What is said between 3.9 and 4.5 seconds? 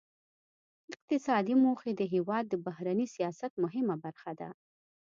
برخه ده